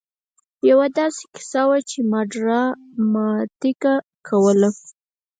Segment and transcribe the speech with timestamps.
[0.69, 3.93] يوه داسې کيسه وه چې ما ډراماتيکه
[4.27, 4.69] کوله.